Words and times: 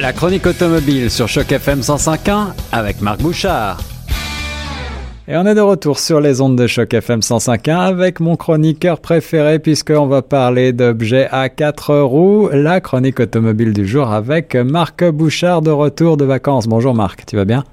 La 0.00 0.12
chronique 0.12 0.46
automobile 0.46 1.10
sur 1.10 1.26
Choc 1.26 1.50
FM 1.50 1.80
105.1 1.80 2.52
avec 2.70 3.00
Marc 3.00 3.20
Bouchard. 3.20 3.80
Et 5.26 5.36
on 5.36 5.44
est 5.44 5.56
de 5.56 5.60
retour 5.60 5.98
sur 5.98 6.20
les 6.20 6.40
ondes 6.40 6.56
de 6.56 6.68
Choc 6.68 6.94
FM 6.94 7.18
105.1 7.18 7.76
avec 7.76 8.20
mon 8.20 8.36
chroniqueur 8.36 9.00
préféré 9.00 9.58
puisqu'on 9.58 10.06
va 10.06 10.22
parler 10.22 10.72
d'objets 10.72 11.26
à 11.32 11.48
quatre 11.48 11.96
roues, 11.96 12.48
la 12.52 12.80
chronique 12.80 13.18
automobile 13.18 13.72
du 13.72 13.88
jour 13.88 14.12
avec 14.12 14.54
Marc 14.54 15.04
Bouchard 15.04 15.62
de 15.62 15.72
retour 15.72 16.16
de 16.16 16.24
vacances. 16.24 16.68
Bonjour 16.68 16.94
Marc, 16.94 17.26
tu 17.26 17.34
vas 17.34 17.44
bien? 17.44 17.64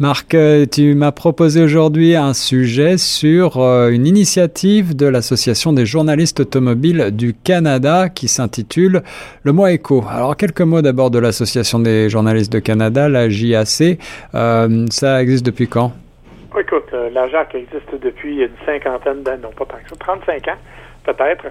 Marc, 0.00 0.34
euh, 0.34 0.64
tu 0.64 0.94
m'as 0.94 1.10
proposé 1.10 1.60
aujourd'hui 1.60 2.14
un 2.14 2.32
sujet 2.32 2.98
sur 2.98 3.60
euh, 3.60 3.90
une 3.90 4.06
initiative 4.06 4.94
de 4.94 5.06
l'Association 5.06 5.72
des 5.72 5.86
journalistes 5.86 6.38
automobiles 6.38 7.10
du 7.10 7.34
Canada 7.34 8.08
qui 8.08 8.28
s'intitule 8.28 9.02
Le 9.42 9.52
mois 9.52 9.72
éco. 9.72 10.04
Alors 10.08 10.36
quelques 10.36 10.60
mots 10.60 10.82
d'abord 10.82 11.10
de 11.10 11.18
l'Association 11.18 11.80
des 11.80 12.08
journalistes 12.08 12.52
de 12.52 12.60
Canada, 12.60 13.08
la 13.08 13.28
JAC. 13.28 13.98
Euh, 14.36 14.86
ça 14.88 15.20
existe 15.20 15.44
depuis 15.44 15.66
quand? 15.66 15.90
Écoute, 16.56 16.94
la 17.12 17.28
JAC 17.28 17.56
existe 17.56 18.00
depuis 18.00 18.36
une 18.36 18.50
cinquantaine 18.64 19.24
d'années, 19.24 19.42
non 19.42 19.50
pas 19.50 19.64
tant 19.64 19.78
que 19.82 19.88
ça, 19.88 19.96
35 19.98 20.46
ans 20.46 20.58
peut-être. 21.06 21.46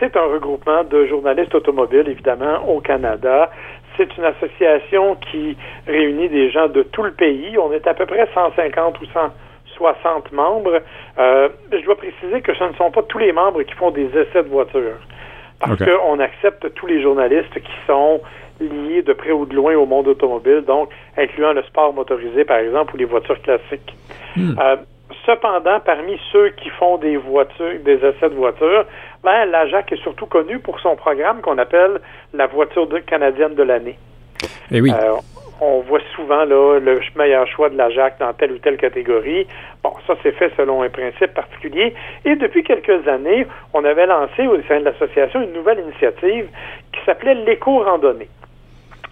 c'est 0.00 0.16
un 0.16 0.24
regroupement 0.24 0.82
de 0.84 1.04
journalistes 1.04 1.54
automobiles, 1.54 2.08
évidemment, 2.08 2.66
au 2.66 2.80
Canada. 2.80 3.50
C'est 3.96 4.16
une 4.16 4.24
association 4.24 5.16
qui 5.16 5.56
réunit 5.86 6.28
des 6.28 6.50
gens 6.50 6.68
de 6.68 6.82
tout 6.82 7.02
le 7.02 7.12
pays. 7.12 7.56
On 7.58 7.72
est 7.72 7.86
à 7.86 7.94
peu 7.94 8.06
près 8.06 8.28
150 8.34 9.00
ou 9.00 9.04
160 9.06 10.32
membres. 10.32 10.80
Euh, 11.18 11.48
je 11.72 11.84
dois 11.84 11.96
préciser 11.96 12.40
que 12.40 12.54
ce 12.54 12.64
ne 12.64 12.74
sont 12.74 12.90
pas 12.90 13.02
tous 13.02 13.18
les 13.18 13.32
membres 13.32 13.62
qui 13.62 13.74
font 13.74 13.90
des 13.90 14.06
essais 14.06 14.42
de 14.42 14.48
voitures. 14.48 15.00
Parce 15.58 15.76
qu'on 15.84 16.18
accepte 16.20 16.72
tous 16.74 16.86
les 16.86 17.02
journalistes 17.02 17.54
qui 17.54 17.72
sont 17.86 18.22
liés 18.60 19.02
de 19.02 19.12
près 19.12 19.32
ou 19.32 19.46
de 19.46 19.54
loin 19.54 19.74
au 19.74 19.86
monde 19.86 20.08
automobile, 20.08 20.62
donc 20.66 20.90
incluant 21.16 21.52
le 21.52 21.62
sport 21.64 21.92
motorisé, 21.92 22.44
par 22.44 22.58
exemple, 22.58 22.94
ou 22.94 22.98
les 22.98 23.04
voitures 23.04 23.40
classiques. 23.42 23.94
Hmm. 24.36 24.54
Euh, 24.58 24.76
cependant, 25.26 25.80
parmi 25.80 26.18
ceux 26.32 26.50
qui 26.50 26.70
font 26.70 26.96
des 26.98 27.16
voitures, 27.16 27.78
des 27.84 27.96
essais 27.96 28.28
de 28.28 28.34
voitures, 28.34 28.84
ben, 29.22 29.44
la 29.46 29.66
JAC 29.66 29.92
est 29.92 30.02
surtout 30.02 30.26
connue 30.26 30.58
pour 30.58 30.80
son 30.80 30.96
programme 30.96 31.40
qu'on 31.40 31.58
appelle 31.58 32.00
la 32.32 32.46
voiture 32.46 32.88
canadienne 33.06 33.54
de 33.54 33.62
l'année. 33.62 33.98
Et 34.70 34.76
eh 34.76 34.80
oui. 34.80 34.92
Euh, 34.92 35.16
on 35.60 35.80
voit 35.80 36.00
souvent 36.16 36.44
là, 36.44 36.78
le 36.78 37.00
meilleur 37.16 37.46
choix 37.46 37.68
de 37.68 37.76
la 37.76 37.90
JAC 37.90 38.18
dans 38.18 38.32
telle 38.32 38.52
ou 38.52 38.58
telle 38.58 38.78
catégorie. 38.78 39.46
Bon, 39.82 39.92
ça 40.06 40.14
c'est 40.22 40.32
fait 40.32 40.50
selon 40.56 40.82
un 40.82 40.88
principe 40.88 41.34
particulier. 41.34 41.94
Et 42.24 42.36
depuis 42.36 42.62
quelques 42.62 43.06
années, 43.06 43.46
on 43.74 43.84
avait 43.84 44.06
lancé 44.06 44.46
au 44.46 44.60
sein 44.62 44.80
de 44.80 44.84
l'association 44.84 45.42
une 45.42 45.52
nouvelle 45.52 45.80
initiative 45.80 46.48
qui 46.92 47.00
s'appelait 47.04 47.34
l'éco-randonnée. 47.34 48.28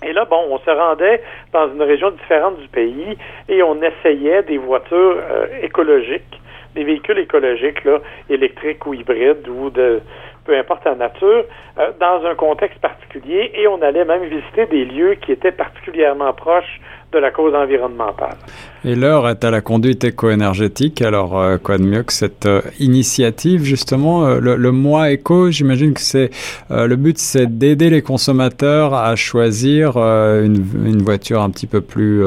Et 0.03 0.13
là, 0.13 0.25
bon, 0.25 0.45
on 0.51 0.59
se 0.59 0.71
rendait 0.71 1.23
dans 1.53 1.69
une 1.73 1.83
région 1.83 2.11
différente 2.11 2.59
du 2.59 2.69
pays 2.69 3.17
et 3.49 3.63
on 3.63 3.81
essayait 3.83 4.43
des 4.43 4.59
voitures 4.59 5.17
euh, 5.19 5.47
écologiques, 5.63 6.41
des 6.75 6.85
véhicules 6.85 7.19
écologiques, 7.19 7.85
là, 7.85 7.99
électriques 8.31 8.87
ou 8.87 8.95
hybrides 8.95 9.49
ou 9.49 9.71
de 9.71 10.01
peu 10.49 10.57
importe 10.57 10.87
la 10.87 10.95
nature, 10.95 11.45
euh, 11.79 11.93
dans 12.01 12.25
un 12.25 12.35
contexte 12.35 12.81
particulier. 12.81 13.53
Et 13.55 13.69
on 13.69 13.83
allait 13.83 14.07
même 14.07 14.25
visiter 14.25 14.65
des 14.67 14.87
lieux 14.87 15.15
qui 15.15 15.31
étaient 15.33 15.53
particulièrement 15.53 16.33
proches 16.33 16.81
de 17.13 17.19
la 17.19 17.31
cause 17.31 17.55
environnementale. 17.55 18.37
Et 18.85 18.95
l'heure 18.95 19.29
est 19.29 19.43
à 19.45 19.51
la 19.51 19.61
conduite 19.61 20.05
éco-énergétique. 20.05 21.03
Alors, 21.03 21.39
euh, 21.39 21.57
quoi 21.57 21.79
de 21.79 21.83
mieux 21.83 22.03
que 22.03 22.13
cette 22.13 22.47
euh, 22.47 22.61
initiative, 22.81 23.63
justement, 23.63 24.27
le, 24.35 24.57
le, 24.57 24.73
mois 24.73 25.11
éco, 25.11 25.51
j'imagine 25.51 25.95
que 25.95 26.01
c'est 26.01 26.31
le 26.71 26.95
but, 26.97 27.19
c'est 27.19 27.47
d'aider 27.59 27.91
les 27.91 28.03
consommateurs 28.03 28.95
à 28.95 29.17
choisir 29.17 29.97
une, 29.97 30.65
une, 30.85 31.03
voiture 31.03 31.43
un 31.43 31.51
petit 31.51 31.67
peu 31.67 31.81
plus 31.81 32.23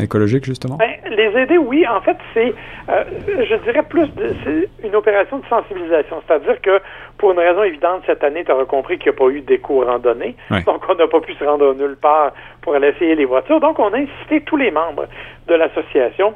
écologique, 0.00 0.44
justement. 0.44 0.76
Ben, 0.76 0.95
les 1.36 1.42
aider, 1.42 1.58
oui. 1.58 1.86
En 1.86 2.00
fait, 2.00 2.16
c'est, 2.34 2.54
je 2.88 3.54
dirais 3.56 3.82
plus, 3.82 4.08
c'est 4.44 4.68
une 4.86 4.96
opération 4.96 5.38
de 5.38 5.46
sensibilisation. 5.46 6.22
C'est-à-dire 6.26 6.60
que 6.60 6.80
pour 7.18 7.32
une 7.32 7.38
raison 7.38 7.62
évidente, 7.62 8.02
cette 8.06 8.24
année, 8.24 8.44
tu 8.44 8.52
auras 8.52 8.64
compris 8.64 8.98
qu'il 8.98 9.12
n'y 9.12 9.16
a 9.16 9.18
pas 9.18 9.28
eu 9.28 9.40
d'éco-randonnée. 9.40 10.36
Donc, 10.64 10.82
on 10.88 10.94
n'a 10.94 11.06
pas 11.06 11.20
pu 11.20 11.34
se 11.34 11.44
rendre 11.44 11.74
nulle 11.74 11.96
part 11.96 12.32
pour 12.62 12.74
aller 12.74 12.88
essayer 12.88 13.14
les 13.14 13.24
voitures. 13.24 13.60
Donc, 13.60 13.78
on 13.78 13.92
a 13.92 13.98
incité 13.98 14.40
tous 14.42 14.56
les 14.56 14.70
membres 14.70 15.06
de 15.46 15.54
l'association 15.54 16.34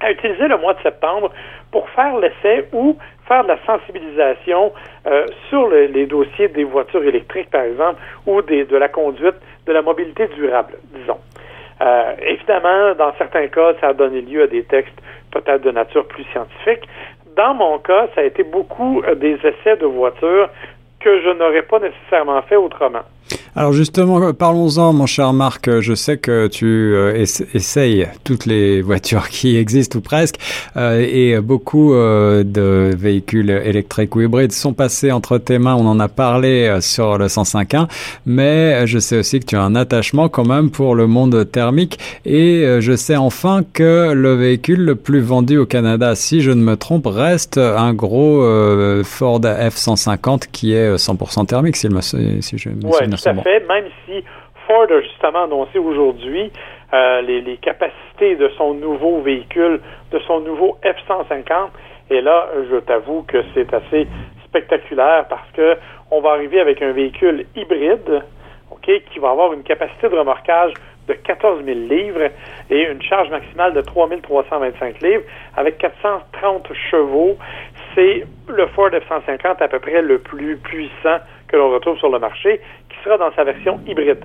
à 0.00 0.10
utiliser 0.10 0.48
le 0.48 0.58
mois 0.58 0.74
de 0.74 0.82
septembre 0.82 1.30
pour 1.70 1.88
faire 1.90 2.18
l'essai 2.18 2.68
ou 2.72 2.96
faire 3.26 3.42
de 3.44 3.48
la 3.48 3.58
sensibilisation 3.64 4.72
euh, 5.06 5.26
sur 5.48 5.68
les 5.68 6.06
dossiers 6.06 6.48
des 6.48 6.64
voitures 6.64 7.04
électriques, 7.04 7.50
par 7.50 7.62
exemple, 7.62 8.00
ou 8.26 8.42
des, 8.42 8.64
de 8.64 8.76
la 8.76 8.88
conduite, 8.88 9.36
de 9.66 9.72
la 9.72 9.82
mobilité 9.82 10.26
durable, 10.28 10.74
disons. 10.94 11.18
Euh, 11.84 12.14
évidemment, 12.26 12.94
dans 12.94 13.12
certains 13.18 13.48
cas, 13.48 13.74
ça 13.80 13.88
a 13.88 13.92
donné 13.92 14.22
lieu 14.22 14.42
à 14.42 14.46
des 14.46 14.64
textes 14.64 14.98
peut-être 15.30 15.62
de 15.62 15.70
nature 15.70 16.06
plus 16.06 16.24
scientifique, 16.32 16.88
dans 17.36 17.54
mon 17.54 17.78
cas, 17.78 18.06
ça 18.14 18.20
a 18.20 18.24
été 18.24 18.44
beaucoup 18.44 19.02
euh, 19.02 19.14
des 19.14 19.34
essais 19.34 19.76
de 19.76 19.86
voitures 19.86 20.48
que 21.00 21.20
je 21.20 21.30
n'aurais 21.30 21.62
pas 21.62 21.80
nécessairement 21.80 22.40
fait 22.42 22.56
autrement. 22.56 23.02
Alors 23.56 23.72
justement, 23.72 24.32
parlons-en, 24.32 24.92
mon 24.92 25.06
cher 25.06 25.32
Marc. 25.32 25.70
Je 25.78 25.94
sais 25.94 26.16
que 26.16 26.48
tu 26.48 26.66
euh, 26.66 27.24
essayes 27.54 28.08
toutes 28.24 28.46
les 28.46 28.82
voitures 28.82 29.28
qui 29.28 29.56
existent 29.56 30.00
ou 30.00 30.02
presque, 30.02 30.40
euh, 30.76 31.06
et 31.08 31.40
beaucoup 31.40 31.94
euh, 31.94 32.42
de 32.42 32.90
véhicules 32.96 33.50
électriques 33.50 34.16
ou 34.16 34.22
hybrides 34.22 34.50
sont 34.50 34.72
passés 34.72 35.12
entre 35.12 35.38
tes 35.38 35.60
mains. 35.60 35.76
On 35.76 35.86
en 35.86 36.00
a 36.00 36.08
parlé 36.08 36.78
sur 36.80 37.16
le 37.16 37.26
105.1, 37.26 37.86
mais 38.26 38.88
je 38.88 38.98
sais 38.98 39.18
aussi 39.18 39.38
que 39.38 39.46
tu 39.46 39.54
as 39.54 39.62
un 39.62 39.76
attachement 39.76 40.28
quand 40.28 40.44
même 40.44 40.70
pour 40.70 40.96
le 40.96 41.06
monde 41.06 41.48
thermique, 41.52 42.00
et 42.24 42.66
je 42.80 42.96
sais 42.96 43.16
enfin 43.16 43.62
que 43.72 44.12
le 44.12 44.34
véhicule 44.34 44.80
le 44.80 44.96
plus 44.96 45.20
vendu 45.20 45.58
au 45.58 45.66
Canada, 45.66 46.16
si 46.16 46.40
je 46.40 46.50
ne 46.50 46.62
me 46.62 46.76
trompe, 46.76 47.06
reste 47.06 47.58
un 47.58 47.94
gros 47.94 48.42
Ford 49.04 49.40
F-150 49.40 50.44
qui 50.50 50.72
est 50.72 50.96
100% 50.96 51.46
thermique, 51.46 51.76
si, 51.76 51.88
je 51.88 51.94
me 51.94 52.00
souviens 52.00 53.10
tout 53.10 53.28
à 53.28 53.43
même 53.44 53.86
si 54.04 54.24
Ford 54.66 54.86
a 54.90 55.00
justement 55.00 55.44
annoncé 55.44 55.78
aujourd'hui 55.78 56.50
euh, 56.92 57.20
les, 57.22 57.56
capacités 57.58 58.36
de 58.36 58.48
son 58.56 58.74
nouveau 58.74 59.20
véhicule, 59.20 59.80
de 60.10 60.18
son 60.20 60.40
nouveau 60.40 60.78
F-150. 60.84 61.70
Et 62.10 62.20
là, 62.20 62.48
je 62.70 62.76
t'avoue 62.76 63.22
que 63.22 63.42
c'est 63.54 63.72
assez 63.72 64.06
spectaculaire 64.44 65.26
parce 65.28 65.50
que 65.52 65.76
on 66.10 66.20
va 66.20 66.30
arriver 66.30 66.60
avec 66.60 66.80
un 66.82 66.92
véhicule 66.92 67.46
hybride, 67.56 68.22
OK, 68.70 68.90
qui 69.10 69.18
va 69.18 69.30
avoir 69.30 69.52
une 69.52 69.62
capacité 69.62 70.08
de 70.08 70.16
remorquage 70.16 70.72
de 71.08 71.14
14 71.14 71.64
000 71.64 71.78
livres 71.80 72.30
et 72.70 72.82
une 72.90 73.02
charge 73.02 73.28
maximale 73.30 73.74
de 73.74 73.80
3 73.80 74.08
325 74.22 75.00
livres 75.02 75.24
avec 75.56 75.78
430 75.78 76.72
chevaux. 76.90 77.36
C'est 77.94 78.24
le 78.48 78.66
Ford 78.68 78.90
F-150 78.90 79.62
à 79.62 79.68
peu 79.68 79.78
près 79.80 80.02
le 80.02 80.18
plus 80.18 80.56
puissant 80.58 81.18
que 81.54 81.58
l'on 81.58 81.70
retrouve 81.70 81.96
sur 81.98 82.10
le 82.10 82.18
marché, 82.18 82.60
qui 82.88 82.96
sera 83.04 83.16
dans 83.16 83.32
sa 83.36 83.44
version 83.44 83.78
hybride. 83.86 84.24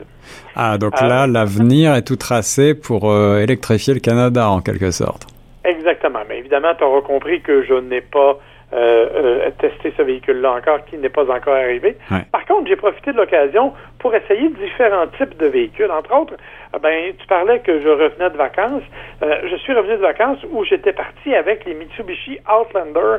Ah, 0.55 0.79
donc 0.79 0.99
là, 0.99 1.23
euh, 1.23 1.27
l'avenir 1.27 1.93
est 1.93 2.01
tout 2.01 2.15
tracé 2.15 2.73
pour 2.73 3.11
euh, 3.11 3.39
électrifier 3.39 3.93
le 3.93 3.99
Canada, 3.99 4.49
en 4.49 4.61
quelque 4.61 4.89
sorte. 4.89 5.27
Exactement. 5.63 6.21
Mais 6.27 6.39
évidemment, 6.39 6.73
tu 6.75 6.83
auras 6.83 7.01
compris 7.01 7.41
que 7.41 7.63
je 7.63 7.75
n'ai 7.75 8.01
pas 8.01 8.39
euh, 8.73 9.51
testé 9.59 9.93
ce 9.95 10.01
véhicule-là 10.01 10.53
encore, 10.53 10.83
qui 10.85 10.97
n'est 10.97 11.09
pas 11.09 11.29
encore 11.29 11.53
arrivé. 11.53 11.97
Par 12.31 12.45
contre, 12.45 12.67
j'ai 12.67 12.75
profité 12.75 13.11
de 13.11 13.17
l'occasion 13.17 13.73
pour 13.99 14.15
essayer 14.15 14.49
différents 14.49 15.07
types 15.17 15.37
de 15.37 15.47
véhicules. 15.47 15.91
Entre 15.91 16.15
autres, 16.15 16.33
ben, 16.81 17.13
tu 17.15 17.27
parlais 17.27 17.59
que 17.59 17.79
je 17.79 17.89
revenais 17.89 18.31
de 18.31 18.37
vacances. 18.37 18.83
je 19.21 19.55
suis 19.57 19.73
revenu 19.73 19.97
de 19.97 20.01
vacances 20.01 20.39
où 20.51 20.63
j'étais 20.65 20.93
parti 20.93 21.35
avec 21.35 21.65
les 21.65 21.75
Mitsubishi 21.75 22.39
Outlander 22.49 23.17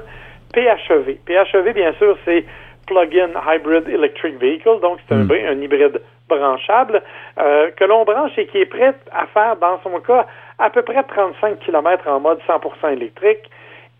PHEV. 0.52 1.18
PHEV, 1.26 1.72
bien 1.74 1.92
sûr, 1.94 2.16
c'est 2.24 2.44
plug-in 2.86 3.30
hybrid 3.46 3.88
electric 3.88 4.38
vehicle, 4.38 4.80
donc 4.80 4.98
c'est 5.08 5.14
un, 5.14 5.24
hmm. 5.24 5.30
un, 5.30 5.60
hybride 5.60 6.00
branchable 6.28 7.02
euh, 7.38 7.70
que 7.72 7.84
l'on 7.84 8.04
branche 8.04 8.38
et 8.38 8.46
qui 8.46 8.58
est 8.58 8.66
prêt 8.66 8.94
à 9.12 9.26
faire, 9.26 9.56
dans 9.56 9.80
son 9.82 9.98
cas, 10.00 10.26
à 10.58 10.70
peu 10.70 10.82
près 10.82 11.02
35 11.02 11.58
km 11.60 12.08
en 12.08 12.20
mode 12.20 12.38
100% 12.48 12.92
électrique. 12.92 13.50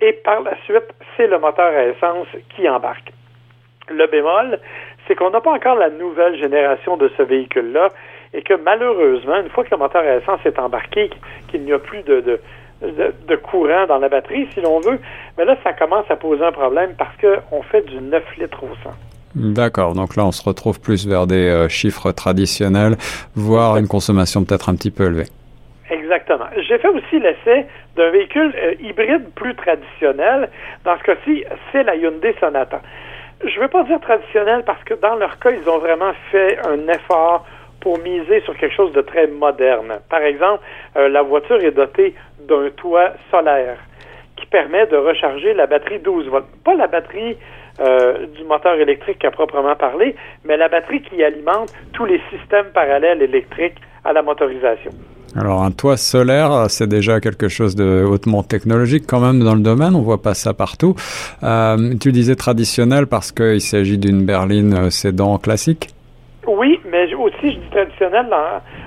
Et 0.01 0.13
par 0.13 0.41
la 0.41 0.57
suite, 0.65 0.89
c'est 1.17 1.27
le 1.27 1.39
moteur 1.39 1.73
à 1.73 1.85
essence 1.87 2.29
qui 2.55 2.69
embarque. 2.69 3.13
Le 3.89 4.07
bémol, 4.07 4.59
c'est 5.07 5.15
qu'on 5.15 5.31
n'a 5.31 5.41
pas 5.41 5.53
encore 5.53 5.75
la 5.75 5.91
nouvelle 5.91 6.39
génération 6.39 6.97
de 6.97 7.11
ce 7.17 7.23
véhicule-là 7.23 7.89
et 8.33 8.43
que 8.43 8.55
malheureusement, 8.55 9.41
une 9.41 9.51
fois 9.51 9.65
que 9.65 9.71
le 9.73 9.77
moteur 9.77 10.03
à 10.03 10.17
essence 10.17 10.41
est 10.45 10.59
embarqué, 10.59 11.11
qu'il 11.49 11.63
n'y 11.63 11.73
a 11.73 11.79
plus 11.79 12.03
de, 12.03 12.21
de, 12.21 12.41
courant 13.51 13.87
dans 13.87 13.99
la 13.99 14.09
batterie, 14.09 14.49
si 14.55 14.61
l'on 14.61 14.81
veut. 14.81 14.99
Mais 15.37 15.45
là, 15.45 15.57
ça 15.65 15.73
commence 15.73 16.11
à 16.11 16.17
poser 16.17 16.45
un 16.45 16.53
problème 16.53 16.95
parce 16.97 17.15
qu'on 17.21 17.63
fait 17.63 17.83
du 17.83 18.01
9 18.01 18.23
litres 18.39 18.63
au 18.63 18.75
100. 18.85 18.91
D'accord, 19.37 19.95
donc 19.95 20.17
là 20.17 20.25
on 20.25 20.33
se 20.33 20.43
retrouve 20.43 20.81
plus 20.81 21.07
vers 21.07 21.29
des 21.29 21.49
euh, 21.49 21.69
chiffres 21.69 22.11
traditionnels, 22.11 22.97
voire 23.37 23.77
une 23.77 23.87
consommation 23.87 24.45
peut-être 24.45 24.69
un 24.69 24.75
petit 24.75 24.91
peu 24.91 25.07
élevée. 25.07 25.29
Exactement. 25.89 26.47
J'ai 26.57 26.79
fait 26.79 26.89
aussi 26.89 27.21
l'essai 27.21 27.67
d'un 27.97 28.11
véhicule 28.11 28.53
euh, 28.57 28.75
hybride 28.81 29.31
plus 29.37 29.55
traditionnel. 29.55 30.51
Dans 30.85 30.99
ce 30.99 31.03
cas-ci, 31.05 31.45
c'est 31.71 31.85
la 31.85 31.95
Hyundai 31.95 32.35
Sonata. 32.41 32.81
je 33.45 33.57
ne 33.57 33.63
veux 33.63 33.69
pas 33.69 33.85
dire 33.85 34.01
traditionnel 34.01 34.65
parce 34.65 34.83
que 34.83 34.95
dans 34.95 35.15
leur 35.15 35.39
cas, 35.39 35.51
ils 35.51 35.69
ont 35.69 35.79
vraiment 35.79 36.13
fait 36.33 36.59
un 36.67 36.89
effort 36.89 37.47
pour 37.81 37.99
miser 37.99 38.41
sur 38.43 38.57
quelque 38.57 38.75
chose 38.75 38.93
de 38.93 39.01
très 39.01 39.27
moderne. 39.27 39.99
Par 40.09 40.23
exemple, 40.23 40.63
euh, 40.97 41.09
la 41.09 41.23
voiture 41.23 41.63
est 41.63 41.73
dotée 41.73 42.15
d'un 42.49 42.71
toit 42.77 43.13
solaire 43.31 43.79
qui 44.37 44.47
permet 44.47 44.87
de 44.87 44.97
recharger 44.97 45.55
la 45.55 45.67
batterie 45.67 45.99
12 45.99 46.29
volts. 46.29 46.47
Pas 46.65 46.75
la 46.75 46.87
batterie 46.87 47.37
euh, 47.81 48.27
du 48.27 48.45
moteur 48.45 48.75
électrique 48.75 49.25
à 49.25 49.31
proprement 49.31 49.75
parler, 49.77 50.15
mais 50.45 50.57
la 50.57 50.69
batterie 50.69 51.03
qui 51.03 51.23
alimente 51.23 51.73
tous 51.93 52.05
les 52.05 52.21
systèmes 52.31 52.67
parallèles 52.75 53.23
électriques 53.23 53.79
à 54.05 54.13
la 54.13 54.23
motorisation. 54.23 54.91
Alors 55.37 55.63
un 55.63 55.71
toit 55.71 55.97
solaire, 55.97 56.67
c'est 56.69 56.89
déjà 56.89 57.21
quelque 57.21 57.49
chose 57.49 57.77
de 57.77 58.05
hautement 58.05 58.43
technologique 58.43 59.05
quand 59.07 59.21
même 59.21 59.45
dans 59.45 59.55
le 59.55 59.61
domaine, 59.61 59.95
on 59.95 60.03
voit 60.03 60.21
pas 60.21 60.35
ça 60.35 60.55
partout. 60.55 60.97
Euh, 61.45 61.95
tu 62.01 62.11
disais 62.11 62.35
traditionnel 62.35 63.07
parce 63.07 63.31
qu'il 63.31 63.61
s'agit 63.61 63.97
d'une 63.97 64.25
berline 64.27 64.91
sédan 64.91 65.39
classique 65.39 65.91
Oui, 66.47 66.81
mais 66.87 67.13
aussi 67.15 67.53
je 67.53 67.59
dis 67.59 67.71
traditionnel 67.71 68.27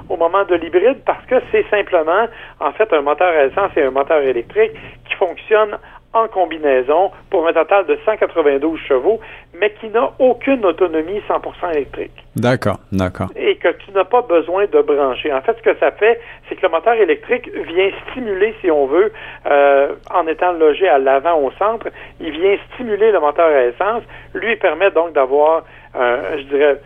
au 0.09 0.17
moment 0.17 0.43
de 0.45 0.55
l'hybride 0.55 1.01
parce 1.05 1.25
que 1.25 1.35
c'est 1.51 1.65
simplement 1.69 2.27
en 2.59 2.71
fait 2.71 2.91
un 2.93 3.01
moteur 3.01 3.27
à 3.27 3.45
essence 3.45 3.71
et 3.75 3.83
un 3.83 3.91
moteur 3.91 4.21
électrique 4.21 4.71
qui 5.07 5.15
fonctionne 5.15 5.77
en 6.13 6.27
combinaison 6.27 7.11
pour 7.29 7.47
un 7.47 7.53
total 7.53 7.85
de 7.87 7.97
192 8.05 8.79
chevaux, 8.87 9.19
mais 9.59 9.73
qui 9.79 9.89
n'a 9.89 10.11
aucune 10.19 10.63
autonomie 10.63 11.21
100% 11.27 11.71
électrique. 11.71 12.11
D'accord, 12.35 12.77
d'accord. 12.91 13.29
Et 13.35 13.55
que 13.55 13.69
tu 13.69 13.91
n'as 13.91 14.03
pas 14.03 14.21
besoin 14.21 14.65
de 14.65 14.81
brancher. 14.81 15.33
En 15.33 15.41
fait, 15.41 15.57
ce 15.57 15.63
que 15.63 15.77
ça 15.79 15.91
fait, 15.91 16.19
c'est 16.47 16.55
que 16.55 16.61
le 16.61 16.69
moteur 16.69 16.93
électrique 16.93 17.49
vient 17.67 17.89
stimuler, 18.11 18.53
si 18.61 18.69
on 18.69 18.85
veut, 18.85 19.11
euh, 19.47 19.95
en 20.13 20.27
étant 20.27 20.53
logé 20.53 20.87
à 20.87 20.99
l'avant 20.99 21.39
au 21.39 21.51
centre, 21.53 21.87
il 22.19 22.31
vient 22.31 22.57
stimuler 22.73 23.11
le 23.11 23.19
moteur 23.19 23.47
à 23.47 23.65
essence, 23.65 24.03
lui 24.35 24.55
permet 24.57 24.91
donc 24.91 25.13
d'avoir, 25.13 25.63
euh, 25.95 26.37
je 26.37 26.43
dirais, 26.43 26.79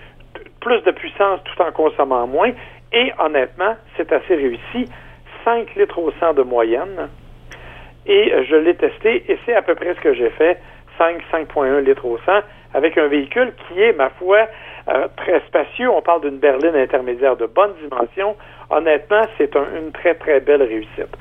plus 0.67 0.83
de 0.83 0.91
puissance 0.91 1.39
tout 1.45 1.61
en 1.61 1.71
consommant 1.71 2.27
moins. 2.27 2.51
Et 2.91 3.13
honnêtement, 3.19 3.75
c'est 3.95 4.11
assez 4.11 4.35
réussi. 4.35 4.91
5 5.45 5.75
litres 5.75 5.97
au 5.97 6.11
100 6.19 6.33
de 6.33 6.41
moyenne 6.41 7.07
et 8.05 8.33
je 8.49 8.55
l'ai 8.55 8.75
testé 8.75 9.23
et 9.31 9.37
c'est 9.45 9.55
à 9.55 9.61
peu 9.61 9.75
près 9.75 9.93
ce 9.93 10.01
que 10.01 10.13
j'ai 10.13 10.29
fait, 10.31 10.57
5, 10.97 11.21
5.1 11.31 11.79
litres 11.79 12.05
au 12.05 12.17
100, 12.17 12.31
avec 12.73 12.97
un 12.97 13.07
véhicule 13.07 13.53
qui 13.67 13.81
est, 13.81 13.93
ma 13.93 14.09
foi, 14.09 14.47
euh, 14.89 15.07
très 15.15 15.39
spacieux. 15.47 15.89
On 15.89 16.01
parle 16.01 16.21
d'une 16.21 16.37
berline 16.37 16.75
intermédiaire 16.75 17.37
de 17.37 17.45
bonne 17.45 17.73
dimension. 17.81 18.35
Honnêtement, 18.69 19.21
c'est 19.37 19.55
une 19.55 19.91
très, 19.93 20.15
très 20.15 20.41
belle 20.41 20.63
réussite. 20.63 21.15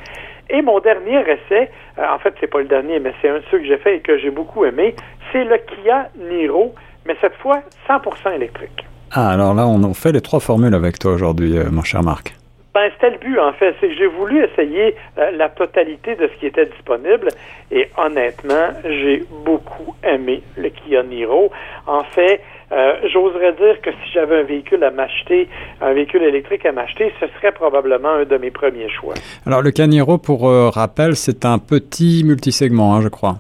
Et 0.51 0.61
mon 0.63 0.81
dernier 0.81 1.21
essai, 1.21 1.71
euh, 1.99 2.05
en 2.09 2.19
fait, 2.19 2.35
c'est 2.41 2.51
pas 2.51 2.59
le 2.59 2.67
dernier, 2.67 2.99
mais 2.99 3.13
c'est 3.23 3.29
un 3.29 3.39
de 3.39 3.45
ceux 3.51 3.59
que 3.59 3.67
j'ai 3.67 3.79
fait 3.79 3.97
et 3.97 4.01
que 4.01 4.19
j'ai 4.19 4.31
beaucoup 4.31 4.65
aimé, 4.65 4.97
c'est 5.31 5.45
le 5.45 5.57
Kia 5.59 6.09
Niro, 6.17 6.75
mais 7.05 7.17
cette 7.21 7.35
fois 7.35 7.61
100% 7.89 8.35
électrique. 8.35 8.87
Ah, 9.13 9.31
alors 9.31 9.55
là, 9.55 9.67
on 9.67 9.95
fait 9.95 10.13
les 10.13 10.21
trois 10.21 10.41
formules 10.41 10.75
avec 10.75 10.99
toi 10.99 11.13
aujourd'hui, 11.13 11.55
mon 11.71 11.83
cher 11.83 12.03
Marc. 12.03 12.35
Ben, 12.77 12.91
c'était 12.93 13.09
le 13.09 13.17
but, 13.17 13.39
en 13.39 13.55
fait. 13.55 13.75
C'est 13.81 13.89
que 13.89 13.95
j'ai 13.95 14.07
voulu 14.07 14.45
essayer 14.45 14.95
euh, 15.17 15.31
la 15.31 15.49
totalité 15.49 16.15
de 16.15 16.29
ce 16.29 16.39
qui 16.39 16.45
était 16.45 16.67
disponible. 16.67 17.29
Et 17.71 17.89
honnêtement, 17.97 18.69
j'ai 18.85 19.25
beaucoup 19.47 19.95
aimé 20.05 20.43
le 20.59 20.69
Kia 20.69 21.03
Niro. 21.03 21.51
En 21.87 22.05
fait, 22.05 22.43
euh, 22.73 22.97
j'oserais 23.11 23.55
dire 23.55 23.81
que 23.81 23.91
si 23.93 24.13
j'avais 24.13 24.41
un 24.41 24.43
véhicule 24.43 24.85
à 24.85 24.91
m'acheter, 24.91 25.49
un 25.81 25.95
véhicule 25.95 26.23
électrique 26.23 26.67
à 26.67 26.73
m'acheter, 26.73 27.15
ce 27.19 27.27
serait 27.39 27.53
probablement 27.53 28.11
un 28.11 28.25
de 28.27 28.37
mes 28.37 28.51
premiers 28.51 28.91
choix. 28.91 29.15
Alors, 29.47 29.63
le 29.63 29.71
Kia 29.71 29.87
Niro, 29.87 30.19
pour 30.19 30.47
euh, 30.47 30.69
rappel, 30.69 31.17
c'est 31.17 31.47
un 31.47 31.59
petit 31.59 32.25
multisegment, 32.27 32.95
hein, 32.95 33.01
je 33.01 33.09
crois. 33.09 33.37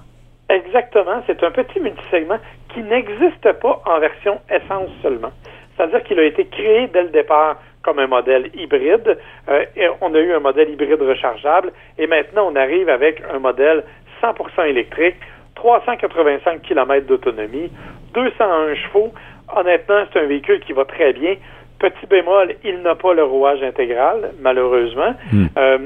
Exactement. 0.48 1.22
C'est 1.26 1.42
un 1.42 1.50
petit 1.50 1.78
multisegment 1.80 2.38
qui 2.72 2.80
n'existe 2.82 3.52
pas 3.60 3.82
en 3.84 4.00
version 4.00 4.38
essence 4.48 4.88
seulement. 5.02 5.32
C'est-à-dire 5.76 6.02
qu'il 6.04 6.18
a 6.18 6.24
été 6.24 6.46
créé 6.46 6.86
dès 6.88 7.02
le 7.02 7.08
départ 7.10 7.60
comme 7.82 7.98
un 7.98 8.06
modèle 8.06 8.50
hybride. 8.54 9.18
Euh, 9.48 9.64
on 10.00 10.14
a 10.14 10.18
eu 10.18 10.32
un 10.32 10.40
modèle 10.40 10.70
hybride 10.70 11.00
rechargeable 11.00 11.72
et 11.98 12.06
maintenant 12.06 12.50
on 12.50 12.56
arrive 12.56 12.88
avec 12.88 13.22
un 13.32 13.38
modèle 13.38 13.84
100% 14.22 14.68
électrique, 14.68 15.16
385 15.54 16.62
km 16.62 17.06
d'autonomie, 17.06 17.70
201 18.14 18.74
chevaux. 18.74 19.12
Honnêtement, 19.54 20.04
c'est 20.12 20.18
un 20.18 20.26
véhicule 20.26 20.60
qui 20.60 20.72
va 20.72 20.84
très 20.84 21.12
bien. 21.12 21.36
Petit 21.78 22.06
bémol, 22.06 22.54
il 22.64 22.80
n'a 22.80 22.94
pas 22.94 23.12
le 23.12 23.22
rouage 23.24 23.62
intégral, 23.62 24.32
malheureusement. 24.40 25.14
Hmm. 25.30 25.46
Euh, 25.58 25.78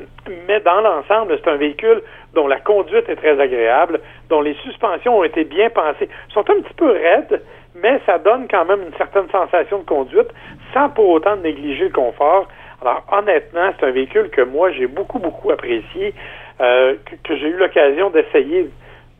mais 0.46 0.60
dans 0.60 0.80
l'ensemble, 0.80 1.36
c'est 1.42 1.50
un 1.50 1.56
véhicule 1.56 2.02
dont 2.34 2.46
la 2.46 2.60
conduite 2.60 3.08
est 3.08 3.16
très 3.16 3.40
agréable, 3.40 4.00
dont 4.28 4.40
les 4.40 4.54
suspensions 4.62 5.18
ont 5.18 5.24
été 5.24 5.44
bien 5.44 5.68
pensées. 5.70 6.08
Ils 6.28 6.32
sont 6.32 6.48
un 6.48 6.60
petit 6.62 6.74
peu 6.74 6.90
raides, 6.90 7.42
mais 7.74 8.00
ça 8.06 8.18
donne 8.18 8.46
quand 8.48 8.64
même 8.64 8.82
une 8.82 8.94
certaine 8.96 9.28
sensation 9.30 9.78
de 9.78 9.84
conduite 9.84 10.28
sans 10.72 10.90
pour 10.90 11.08
autant 11.08 11.36
négliger 11.36 11.84
le 11.84 11.90
confort. 11.90 12.46
Alors 12.82 13.02
honnêtement, 13.12 13.70
c'est 13.78 13.86
un 13.86 13.90
véhicule 13.90 14.30
que 14.30 14.42
moi 14.42 14.70
j'ai 14.72 14.86
beaucoup, 14.86 15.18
beaucoup 15.18 15.50
apprécié, 15.50 16.14
euh, 16.60 16.94
que, 17.24 17.36
j'ai 17.36 17.48
eu 17.48 17.56
l'occasion 17.56 18.10
d'essayer 18.10 18.70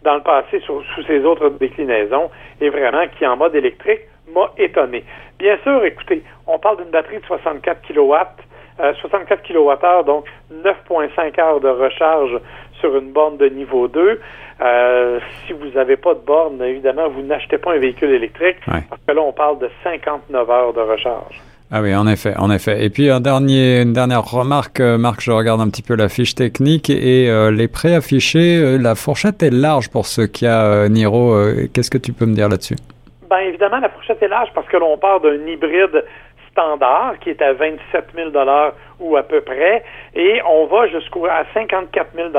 dans 0.03 0.15
le 0.15 0.23
passé 0.23 0.61
sous 0.61 0.83
ses 1.07 1.25
autres 1.25 1.51
déclinaisons 1.61 2.31
et 2.61 2.71
vraiment 2.71 3.07
qui 3.19 3.27
en 3.27 3.37
mode 3.37 3.55
électrique 3.55 4.01
m'a 4.35 4.51
étonné. 4.57 5.05
Bien 5.41 5.57
sûr, 5.63 5.83
écoutez, 5.87 6.23
on 6.47 6.59
parle 6.59 6.77
d'une 6.77 6.91
batterie 6.91 7.19
de 7.19 7.25
64 7.25 7.81
kW, 7.89 8.15
64 9.01 9.43
kWh, 9.43 10.05
donc 10.05 10.27
9,5 10.53 11.41
heures 11.41 11.61
de 11.61 11.69
recharge 11.69 12.39
sur 12.79 12.95
une 12.95 13.11
borne 13.11 13.39
de 13.39 13.47
niveau 13.47 13.89
2. 13.89 14.21
Euh, 14.61 15.19
si 15.47 15.55
vous 15.55 15.69
n'avez 15.75 15.97
pas 15.97 16.13
de 16.13 16.21
borne, 16.21 16.63
évidemment, 16.63 17.09
vous 17.09 17.23
n'achetez 17.23 17.57
pas 17.57 17.73
un 17.73 17.79
véhicule 17.79 18.11
électrique, 18.11 18.59
parce 18.67 19.01
que 19.07 19.13
là, 19.13 19.23
on 19.23 19.33
parle 19.33 19.59
de 19.61 19.71
59 19.83 20.51
heures 20.51 20.75
de 20.75 20.81
recharge. 20.81 21.41
Ah 21.73 21.81
oui, 21.81 21.95
en 21.95 22.07
effet, 22.07 22.35
en 22.37 22.51
effet. 22.51 22.85
Et 22.85 22.91
puis 22.91 23.09
un 23.09 23.21
dernier, 23.21 23.81
une 23.81 23.95
dernière 23.95 24.25
remarque, 24.25 24.81
euh, 24.81 24.99
Marc, 24.99 25.23
je 25.23 25.31
regarde 25.31 25.63
un 25.63 25.71
petit 25.71 25.83
peu 25.83 25.95
la 25.95 26.11
fiche 26.11 26.35
technique 26.35 26.91
et 26.91 27.31
euh, 27.31 27.51
les 27.51 27.69
préaffichés, 27.69 28.77
la 28.77 28.95
fourchette 28.95 29.43
est 29.43 29.51
large 29.51 29.89
pour 29.89 30.05
ce 30.05 30.21
qui 30.21 30.47
a 30.47 30.87
Niro. 30.91 31.35
Qu'est-ce 31.73 31.91
que 31.91 31.99
tu 31.99 32.13
peux 32.13 32.27
me 32.27 32.35
dire 32.35 32.51
là-dessus? 32.51 32.77
Ben 33.31 33.39
évidemment, 33.39 33.79
la 33.79 33.89
fourchette 33.89 34.21
est 34.25 34.29
large 34.29 34.49
parce 34.57 34.67
que 34.67 34.77
l'on 34.77 34.99
part 34.99 35.21
d'un 35.21 35.47
hybride 35.47 36.05
standard 36.51 37.17
qui 37.21 37.31
est 37.31 37.41
à 37.41 37.53
27 37.53 38.07
000 38.13 38.31
ou 38.99 39.17
à 39.17 39.23
peu 39.23 39.41
près, 39.41 39.85
et 40.17 40.43
on 40.49 40.67
va 40.67 40.89
jusqu'à 40.89 41.45
54 41.55 42.09
000 42.13 42.31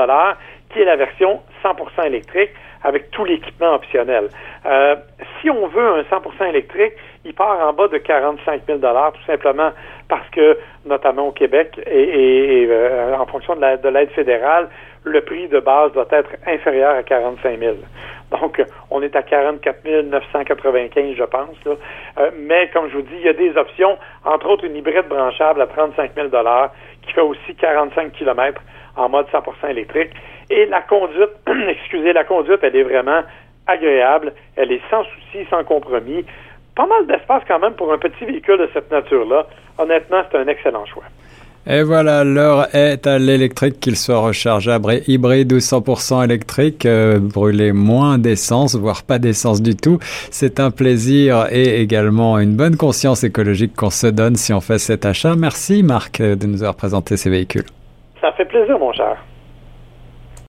qui 0.70 0.80
est 0.80 0.84
la 0.84 0.96
version 0.96 1.40
100% 1.64 2.06
électrique 2.06 2.50
avec 2.84 3.10
tout 3.10 3.24
l'équipement 3.24 3.74
optionnel. 3.74 4.28
Euh, 4.66 4.96
si 5.40 5.48
on 5.48 5.66
veut 5.68 5.88
un 5.88 6.02
100% 6.02 6.48
électrique, 6.50 6.92
il 7.24 7.32
part 7.32 7.66
en 7.66 7.72
bas 7.72 7.88
de 7.88 7.96
45 7.96 8.62
000 8.66 8.78
tout 8.78 9.24
simplement 9.26 9.70
parce 10.08 10.28
que, 10.28 10.58
notamment 10.84 11.28
au 11.28 11.32
Québec 11.32 11.80
et, 11.86 12.66
euh, 12.68 13.16
en 13.16 13.24
fonction 13.26 13.56
de 13.56 13.88
l'aide 13.88 14.10
fédérale, 14.10 14.68
le 15.04 15.20
prix 15.20 15.48
de 15.48 15.60
base 15.60 15.92
doit 15.92 16.06
être 16.10 16.30
inférieur 16.46 16.94
à 16.96 17.02
45 17.02 17.58
000. 17.58 17.76
Donc, 18.30 18.62
on 18.90 19.02
est 19.02 19.14
à 19.14 19.22
44 19.22 19.84
995, 20.04 21.14
je 21.16 21.24
pense. 21.24 21.56
Euh, 21.66 22.30
mais 22.38 22.70
comme 22.72 22.88
je 22.88 22.96
vous 22.96 23.02
dis, 23.02 23.16
il 23.16 23.26
y 23.26 23.28
a 23.28 23.32
des 23.32 23.56
options, 23.56 23.98
entre 24.24 24.48
autres 24.48 24.64
une 24.64 24.76
hybride 24.76 25.08
branchable 25.08 25.60
à 25.60 25.66
35 25.66 26.12
000 26.14 26.28
qui 27.02 27.12
fait 27.12 27.20
aussi 27.20 27.54
45 27.56 28.12
km 28.12 28.60
en 28.96 29.08
mode 29.08 29.26
100% 29.32 29.70
électrique. 29.70 30.12
Et 30.50 30.66
la 30.66 30.82
conduite, 30.82 31.30
excusez, 31.68 32.12
la 32.12 32.24
conduite, 32.24 32.60
elle 32.62 32.76
est 32.76 32.82
vraiment 32.82 33.22
agréable. 33.66 34.32
Elle 34.56 34.72
est 34.72 34.82
sans 34.90 35.04
souci, 35.04 35.46
sans 35.50 35.64
compromis. 35.64 36.24
Pas 36.74 36.86
mal 36.86 37.06
d'espace 37.06 37.42
quand 37.46 37.58
même 37.58 37.74
pour 37.74 37.92
un 37.92 37.98
petit 37.98 38.24
véhicule 38.24 38.58
de 38.58 38.70
cette 38.72 38.90
nature-là. 38.90 39.46
Honnêtement, 39.78 40.22
c'est 40.30 40.38
un 40.38 40.48
excellent 40.48 40.86
choix. 40.86 41.04
Et 41.66 41.84
voilà, 41.84 42.24
l'heure 42.24 42.74
est 42.74 43.06
à 43.06 43.20
l'électrique, 43.20 43.78
qu'il 43.78 43.96
soit 43.96 44.18
rechargeable, 44.18 45.00
hybride 45.06 45.52
ou 45.52 45.58
100% 45.58 46.24
électrique, 46.24 46.86
euh, 46.86 47.20
brûler 47.20 47.72
moins 47.72 48.18
d'essence, 48.18 48.74
voire 48.74 49.04
pas 49.04 49.20
d'essence 49.20 49.62
du 49.62 49.76
tout. 49.76 49.98
C'est 50.32 50.58
un 50.58 50.72
plaisir 50.72 51.46
et 51.52 51.80
également 51.80 52.40
une 52.40 52.56
bonne 52.56 52.76
conscience 52.76 53.22
écologique 53.22 53.76
qu'on 53.76 53.90
se 53.90 54.08
donne 54.08 54.34
si 54.34 54.52
on 54.52 54.60
fait 54.60 54.78
cet 54.78 55.06
achat. 55.06 55.36
Merci 55.36 55.84
Marc 55.84 56.20
de 56.20 56.46
nous 56.46 56.62
avoir 56.62 56.74
présenté 56.74 57.16
ces 57.16 57.30
véhicules. 57.30 57.66
Ça 58.20 58.32
fait 58.32 58.44
plaisir 58.44 58.76
mon 58.78 58.92
cher. 58.92 59.16